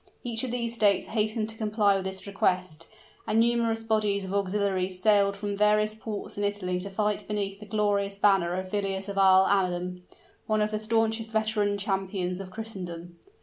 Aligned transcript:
Each 0.23 0.43
of 0.43 0.49
these 0.49 0.73
states 0.73 1.05
hastened 1.05 1.47
to 1.49 1.57
comply 1.59 1.95
with 1.95 2.05
this 2.05 2.25
request; 2.25 2.87
and 3.27 3.39
numerous 3.39 3.83
bodies 3.83 4.25
of 4.25 4.33
auxiliaries 4.33 4.99
sailed 4.99 5.37
from 5.37 5.55
various 5.55 5.93
ports 5.93 6.39
in 6.39 6.43
Italy 6.43 6.79
to 6.79 6.89
fight 6.89 7.27
beneath 7.27 7.59
the 7.59 7.67
glorious 7.67 8.17
banner 8.17 8.55
of 8.55 8.71
Villiers 8.71 9.09
of 9.09 9.19
Isle 9.19 9.45
Adam, 9.47 10.01
one 10.47 10.63
of 10.63 10.71
the 10.71 10.79
stanchest 10.79 11.29
veteran 11.29 11.77
champions 11.77 12.39
of 12.39 12.49
Christendom. 12.49 13.19